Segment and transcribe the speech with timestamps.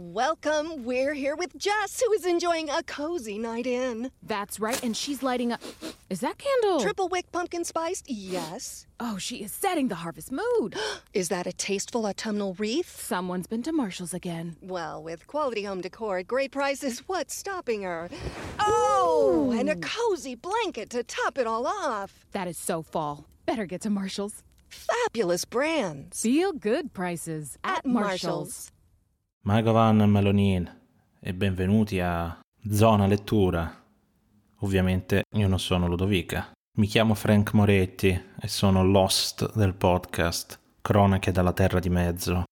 [0.00, 0.84] Welcome.
[0.84, 4.10] We're here with Jess, who is enjoying a cozy night in.
[4.22, 5.60] That's right, and she's lighting up.
[6.08, 6.80] Is that candle?
[6.80, 8.08] Triple wick pumpkin spiced?
[8.08, 8.86] Yes.
[8.98, 10.74] Oh, she is setting the harvest mood.
[11.12, 12.98] Is that a tasteful autumnal wreath?
[12.98, 14.56] Someone's been to Marshall's again.
[14.62, 18.08] Well, with quality home decor at great prices, what's stopping her?
[18.58, 22.24] Oh, and a cozy blanket to top it all off.
[22.32, 23.26] That is so fall.
[23.44, 24.42] Better get to Marshall's.
[24.70, 26.22] Fabulous brands.
[26.22, 28.72] Feel good prices at, Marshall's.
[29.42, 30.70] Magovan Melonin
[31.18, 32.38] e benvenuti a
[32.70, 33.74] Zona Lettura.
[34.58, 36.50] Ovviamente io non sono Ludovica.
[36.76, 38.08] Mi chiamo Frank Moretti
[38.38, 42.42] e sono l'host del podcast Cronache dalla Terra di Mezzo.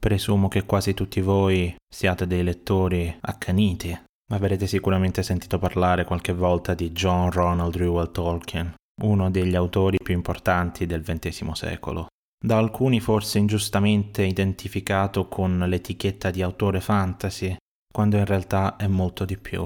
[0.00, 3.94] Presumo che quasi tutti voi siate dei lettori accaniti.
[4.30, 10.14] Avrete sicuramente sentito parlare qualche volta di John Ronald Reuel Tolkien, uno degli autori più
[10.14, 12.06] importanti del XX secolo
[12.44, 17.54] da alcuni forse ingiustamente identificato con l'etichetta di autore fantasy,
[17.92, 19.64] quando in realtà è molto di più.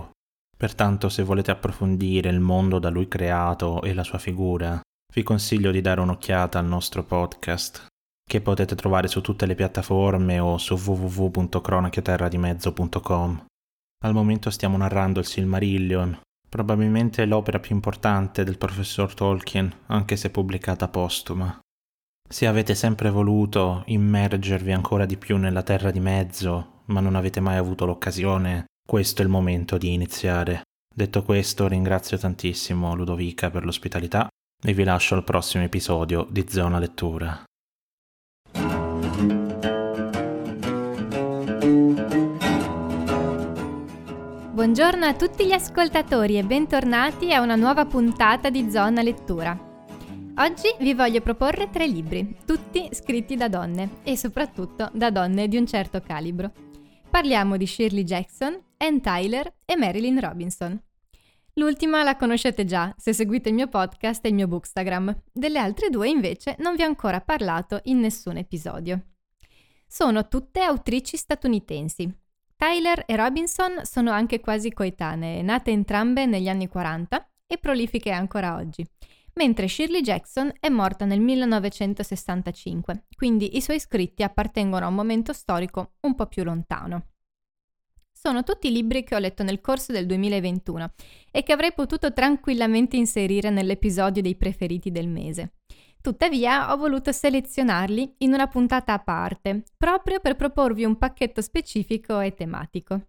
[0.54, 4.78] Pertanto se volete approfondire il mondo da lui creato e la sua figura,
[5.14, 7.86] vi consiglio di dare un'occhiata al nostro podcast,
[8.22, 13.46] che potete trovare su tutte le piattaforme o su www.cronacheterradimezzo.com.
[14.04, 20.28] Al momento stiamo narrando il Silmarillion, probabilmente l'opera più importante del professor Tolkien, anche se
[20.28, 21.58] pubblicata postuma.
[22.28, 27.38] Se avete sempre voluto immergervi ancora di più nella terra di mezzo, ma non avete
[27.38, 30.62] mai avuto l'occasione, questo è il momento di iniziare.
[30.92, 34.26] Detto questo, ringrazio tantissimo Ludovica per l'ospitalità
[34.60, 37.44] e vi lascio al prossimo episodio di Zona Lettura.
[44.50, 49.65] Buongiorno a tutti gli ascoltatori e bentornati a una nuova puntata di Zona Lettura.
[50.38, 55.56] Oggi vi voglio proporre tre libri, tutti scritti da donne e soprattutto da donne di
[55.56, 56.52] un certo calibro.
[57.08, 60.78] Parliamo di Shirley Jackson, Ann Tyler e Marilyn Robinson.
[61.54, 65.22] L'ultima la conoscete già se seguite il mio podcast e il mio bookstagram.
[65.32, 69.06] Delle altre due invece non vi ho ancora parlato in nessun episodio.
[69.86, 72.14] Sono tutte autrici statunitensi.
[72.56, 78.56] Tyler e Robinson sono anche quasi coetanee, nate entrambe negli anni 40 e prolifiche ancora
[78.56, 78.86] oggi
[79.36, 85.32] mentre Shirley Jackson è morta nel 1965, quindi i suoi scritti appartengono a un momento
[85.32, 87.08] storico un po' più lontano.
[88.12, 90.92] Sono tutti libri che ho letto nel corso del 2021
[91.30, 95.52] e che avrei potuto tranquillamente inserire nell'episodio dei preferiti del mese.
[96.00, 102.20] Tuttavia ho voluto selezionarli in una puntata a parte, proprio per proporvi un pacchetto specifico
[102.20, 103.08] e tematico.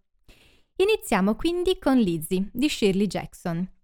[0.75, 3.76] Iniziamo quindi con Lizzie di Shirley Jackson.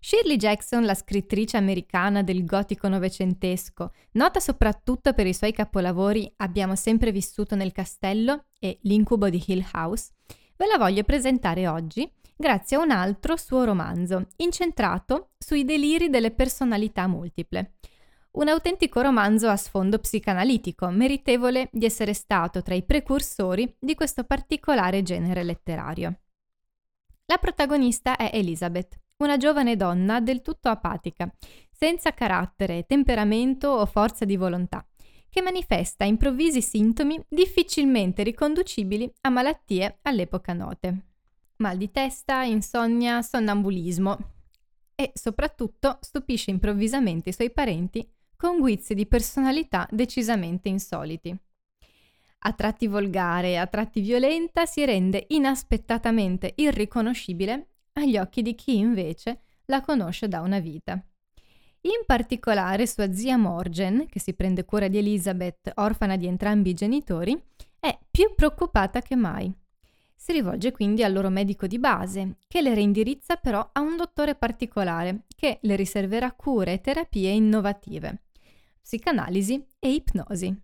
[0.00, 6.76] Shirley Jackson, la scrittrice americana del gotico novecentesco, nota soprattutto per i suoi capolavori Abbiamo
[6.76, 10.12] sempre vissuto nel castello e L'incubo di Hill House,
[10.56, 16.30] ve la voglio presentare oggi grazie a un altro suo romanzo, incentrato sui deliri delle
[16.30, 17.74] personalità multiple.
[18.30, 24.22] Un autentico romanzo a sfondo psicanalitico, meritevole di essere stato tra i precursori di questo
[24.22, 26.20] particolare genere letterario.
[27.24, 31.32] La protagonista è Elizabeth, una giovane donna del tutto apatica,
[31.70, 34.86] senza carattere, temperamento o forza di volontà,
[35.28, 41.06] che manifesta improvvisi sintomi difficilmente riconducibili a malattie all'epoca note.
[41.56, 44.16] Mal di testa, insonnia, sonnambulismo
[44.94, 51.36] e soprattutto stupisce improvvisamente i suoi parenti con guizzi di personalità decisamente insoliti.
[52.42, 57.66] A tratti volgare, a tratti violenta, si rende inaspettatamente irriconoscibile
[58.02, 61.02] agli occhi di chi invece la conosce da una vita.
[61.82, 66.74] In particolare sua zia Morgen, che si prende cura di Elizabeth, orfana di entrambi i
[66.74, 67.40] genitori,
[67.78, 69.52] è più preoccupata che mai.
[70.16, 74.34] Si rivolge quindi al loro medico di base, che le reindirizza però a un dottore
[74.34, 78.24] particolare, che le riserverà cure e terapie innovative,
[78.82, 80.62] psicanalisi e ipnosi.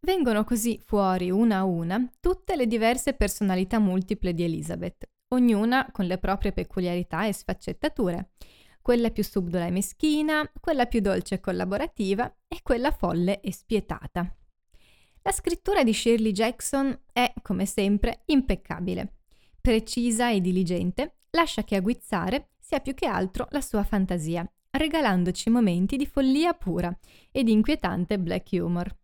[0.00, 6.06] Vengono così fuori una a una tutte le diverse personalità multiple di Elizabeth, ognuna con
[6.06, 8.30] le proprie peculiarità e sfaccettature,
[8.82, 14.34] quella più subdola e meschina, quella più dolce e collaborativa e quella folle e spietata.
[15.22, 19.18] La scrittura di Shirley Jackson è, come sempre, impeccabile.
[19.60, 25.50] Precisa e diligente, lascia che a guizzare sia più che altro la sua fantasia, regalandoci
[25.50, 26.96] momenti di follia pura
[27.30, 28.96] e di inquietante black humor.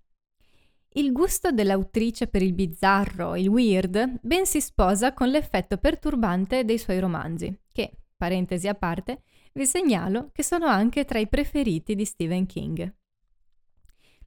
[0.96, 6.78] Il gusto dell'autrice per il bizzarro, il weird, ben si sposa con l'effetto perturbante dei
[6.78, 12.06] suoi romanzi, che, parentesi a parte, vi segnalo che sono anche tra i preferiti di
[12.06, 12.94] Stephen King.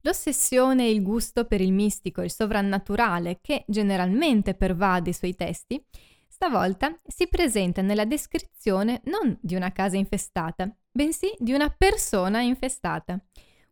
[0.02, 5.34] L'ossessione e il gusto per il mistico e il sovrannaturale che generalmente pervade i suoi
[5.34, 5.84] testi,
[6.28, 13.20] stavolta si presenta nella descrizione non di una casa infestata, bensì di una persona infestata.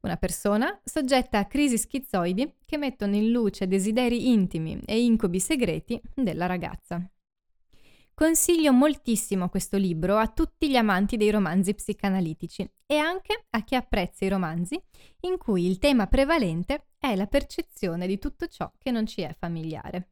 [0.08, 6.02] Una persona soggetta a crisi schizoidi che mettono in luce desideri intimi e incubi segreti
[6.16, 7.06] della ragazza.
[8.14, 13.76] Consiglio moltissimo questo libro a tutti gli amanti dei romanzi psicanalitici e anche a chi
[13.76, 14.82] apprezza i romanzi
[15.24, 19.36] in cui il tema prevalente è la percezione di tutto ciò che non ci è
[19.38, 20.12] familiare.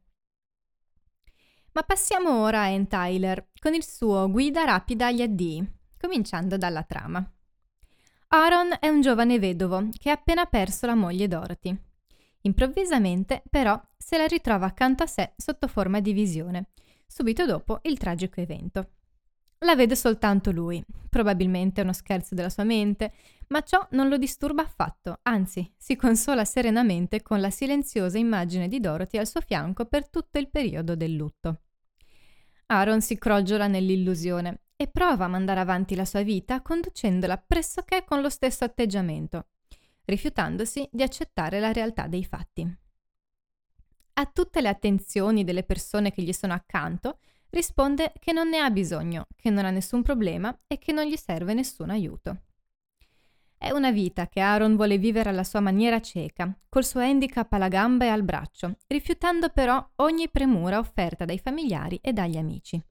[1.72, 5.66] Ma passiamo ora a Ann Tyler con il suo Guida rapida agli addii,
[5.96, 7.30] cominciando dalla trama.
[8.28, 11.76] Aaron è un giovane vedovo che ha appena perso la moglie Dorothy.
[12.42, 16.70] Improvvisamente, però, se la ritrova accanto a sé sotto forma di visione,
[17.06, 18.90] subito dopo il tragico evento.
[19.60, 23.12] La vede soltanto lui, probabilmente uno scherzo della sua mente,
[23.48, 28.80] ma ciò non lo disturba affatto, anzi si consola serenamente con la silenziosa immagine di
[28.80, 31.60] Dorothy al suo fianco per tutto il periodo del lutto.
[32.66, 38.20] Aaron si crogiola nell'illusione e prova a mandare avanti la sua vita conducendola pressoché con
[38.20, 39.48] lo stesso atteggiamento,
[40.04, 42.76] rifiutandosi di accettare la realtà dei fatti.
[44.18, 47.18] A tutte le attenzioni delle persone che gli sono accanto,
[47.50, 51.16] risponde che non ne ha bisogno, che non ha nessun problema e che non gli
[51.16, 52.42] serve nessun aiuto.
[53.58, 57.68] È una vita che Aaron vuole vivere alla sua maniera cieca, col suo handicap alla
[57.68, 62.82] gamba e al braccio, rifiutando però ogni premura offerta dai familiari e dagli amici.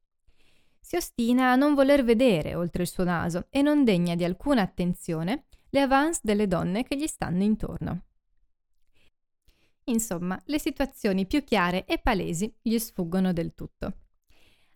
[0.86, 4.62] Si ostina a non voler vedere oltre il suo naso e non degna di alcuna
[4.62, 8.04] attenzione le avance delle donne che gli stanno intorno.
[9.86, 14.02] Insomma, le situazioni più chiare e palesi gli sfuggono del tutto.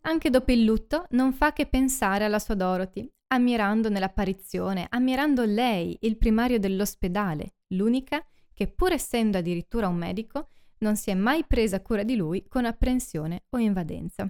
[0.02, 5.96] Anche dopo il lutto non fa che pensare alla sua Dorothy, ammirando nell'apparizione, ammirando lei,
[6.02, 11.84] il primario dell'ospedale, l'unica che pur essendo addirittura un medico, non si è mai presa
[11.84, 14.28] cura di lui con apprensione o invadenza.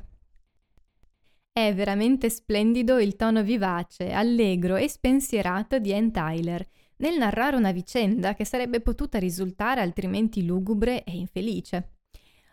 [1.60, 6.66] È veramente splendido il tono vivace, allegro e spensierato di Ann Tyler
[7.00, 11.96] nel narrare una vicenda che sarebbe potuta risultare altrimenti lugubre e infelice.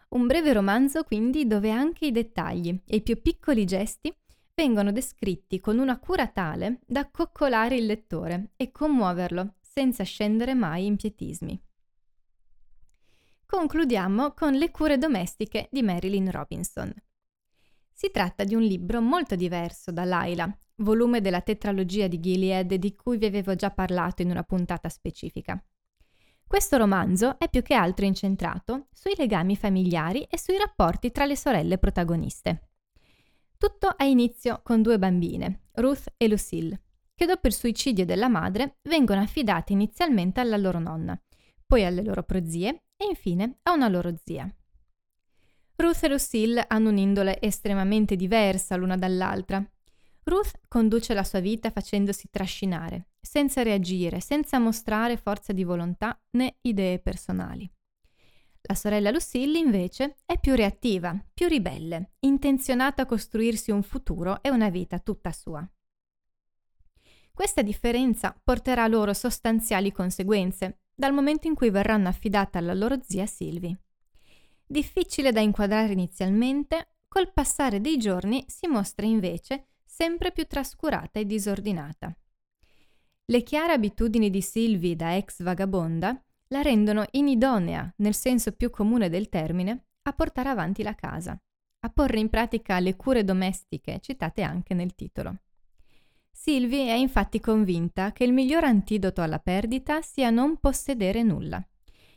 [0.08, 4.12] Un breve romanzo quindi dove anche i dettagli e i più piccoli gesti
[4.56, 10.84] vengono descritti con una cura tale da coccolare il lettore e commuoverlo senza scendere mai
[10.84, 11.62] in pietismi.
[13.46, 16.92] Concludiamo con Le cure domestiche di Marilyn Robinson.
[17.98, 22.94] Si tratta di un libro molto diverso da Laila, volume della tetralogia di Gilead di
[22.94, 25.58] cui vi avevo già parlato in una puntata specifica.
[26.46, 31.36] Questo romanzo è più che altro incentrato sui legami familiari e sui rapporti tra le
[31.36, 32.68] sorelle protagoniste.
[33.56, 36.82] Tutto ha inizio con due bambine, Ruth e Lucille,
[37.14, 41.18] che dopo il suicidio della madre vengono affidate inizialmente alla loro nonna,
[41.66, 44.54] poi alle loro prozie e infine a una loro zia.
[45.76, 49.62] Ruth e Lucille hanno un'indole estremamente diversa l'una dall'altra.
[50.24, 56.56] Ruth conduce la sua vita facendosi trascinare, senza reagire, senza mostrare forza di volontà né
[56.62, 57.70] idee personali.
[58.62, 64.50] La sorella Lucille, invece, è più reattiva, più ribelle, intenzionata a costruirsi un futuro e
[64.50, 65.68] una vita tutta sua.
[67.32, 73.26] Questa differenza porterà loro sostanziali conseguenze, dal momento in cui verranno affidate alla loro zia
[73.26, 73.78] Sylvie.
[74.68, 81.24] Difficile da inquadrare inizialmente, col passare dei giorni si mostra invece sempre più trascurata e
[81.24, 82.14] disordinata.
[83.26, 89.08] Le chiare abitudini di Sylvie da ex vagabonda la rendono inidonea, nel senso più comune
[89.08, 91.40] del termine, a portare avanti la casa,
[91.80, 95.42] a porre in pratica le cure domestiche citate anche nel titolo.
[96.30, 101.64] Sylvie è infatti convinta che il miglior antidoto alla perdita sia non possedere nulla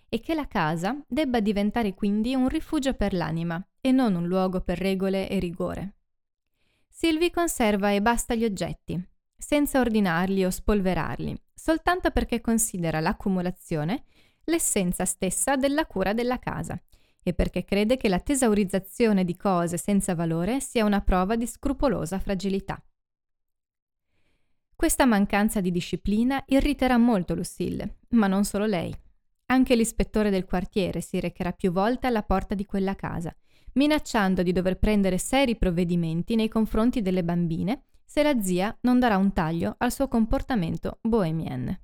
[0.09, 4.61] e che la casa debba diventare quindi un rifugio per l'anima e non un luogo
[4.61, 5.97] per regole e rigore.
[6.89, 9.01] Sylvie conserva e basta gli oggetti,
[9.37, 14.03] senza ordinarli o spolverarli, soltanto perché considera l'accumulazione
[14.45, 16.81] l'essenza stessa della cura della casa
[17.21, 22.19] e perché crede che la tesaurizzazione di cose senza valore sia una prova di scrupolosa
[22.19, 22.81] fragilità.
[24.75, 28.93] Questa mancanza di disciplina irriterà molto Lucille, ma non solo lei.
[29.51, 33.36] Anche l'ispettore del quartiere si recherà più volte alla porta di quella casa,
[33.74, 39.18] minacciando di dover prendere seri provvedimenti nei confronti delle bambine se la zia non darà
[39.18, 41.79] un taglio al suo comportamento bohemien.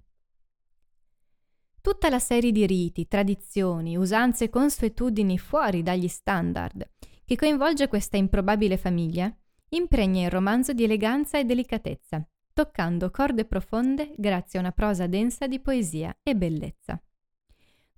[1.81, 6.87] Tutta la serie di riti, tradizioni, usanze e consuetudini fuori dagli standard
[7.25, 9.35] che coinvolge questa improbabile famiglia
[9.69, 15.47] impregna il romanzo di eleganza e delicatezza, toccando corde profonde grazie a una prosa densa
[15.47, 16.99] di poesia e bellezza.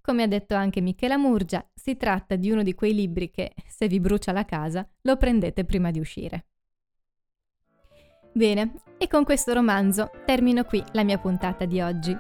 [0.08, 3.90] Come ha detto anche Michela Murgia, si tratta di uno di quei libri che, se
[3.90, 6.46] vi brucia la casa, lo prendete prima di uscire.
[8.32, 12.18] Bene, e con questo romanzo termino qui la mia puntata di oggi.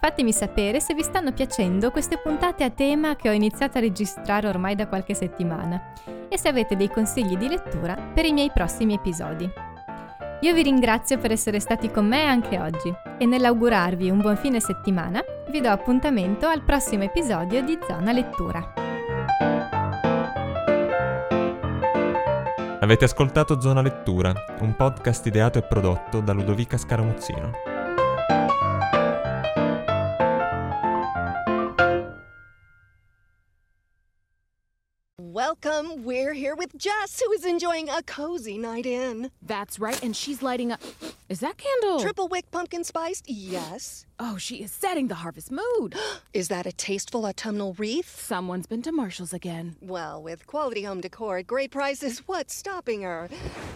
[0.00, 4.48] Fatemi sapere se vi stanno piacendo queste puntate a tema che ho iniziato a registrare
[4.48, 5.92] ormai da qualche settimana
[6.30, 9.46] e se avete dei consigli di lettura per i miei prossimi episodi.
[10.40, 14.60] Io vi ringrazio per essere stati con me anche oggi e nell'augurarvi un buon fine
[14.60, 18.72] settimana vi do appuntamento al prossimo episodio di Zona Lettura.
[22.80, 27.71] Avete ascoltato Zona Lettura, un podcast ideato e prodotto da Ludovica Scaramuzzino.
[36.32, 39.30] We're here with Jess, who is enjoying a cozy night in.
[39.42, 40.80] That's right, and she's lighting up.
[41.28, 42.00] Is that candle?
[42.00, 43.28] Triple wick pumpkin spiced?
[43.28, 44.06] Yes.
[44.18, 45.94] Oh, she is setting the harvest mood.
[46.32, 48.18] Is that a tasteful autumnal wreath?
[48.18, 49.76] Someone's been to Marshall's again.
[49.82, 53.28] Well, with quality home decor at great prices, what's stopping her?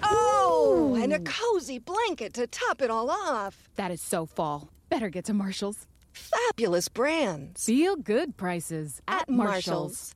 [0.02, 3.68] Oh, and a cozy blanket to top it all off.
[3.76, 4.70] That is so fall.
[4.88, 5.86] Better get to Marshall's.
[6.10, 7.66] Fabulous brands.
[7.66, 10.15] Feel good prices At Marshall's.